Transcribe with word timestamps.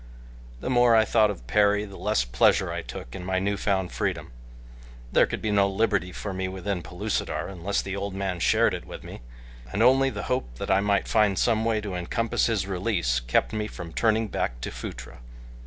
The 0.61 0.69
more 0.71 0.95
I 0.95 1.05
thought 1.05 1.29
of 1.29 1.45
Perry 1.45 1.85
the 1.85 1.95
less 1.95 2.23
pleasure 2.25 2.71
I 2.71 2.81
took 2.81 3.13
in 3.13 3.23
my 3.23 3.37
new 3.37 3.55
found 3.55 3.91
freedom. 3.91 4.31
There 5.11 5.27
could 5.27 5.43
be 5.43 5.51
no 5.51 5.69
liberty 5.69 6.11
for 6.11 6.33
me 6.33 6.47
within 6.47 6.81
Pellucidar 6.81 7.47
unless 7.47 7.83
the 7.83 7.95
old 7.95 8.15
man 8.15 8.39
shared 8.39 8.73
it 8.73 8.85
with 8.85 9.03
me, 9.03 9.21
and 9.71 9.83
only 9.83 10.09
the 10.09 10.23
hope 10.23 10.55
that 10.55 10.71
I 10.71 10.79
might 10.79 11.07
find 11.07 11.37
some 11.37 11.63
way 11.65 11.81
to 11.81 11.93
encompass 11.93 12.47
his 12.47 12.65
release 12.65 13.19
kept 13.19 13.53
me 13.53 13.67
from 13.67 13.93
turning 13.93 14.27
back 14.27 14.59
to 14.61 14.71
Phutra. 14.71 15.19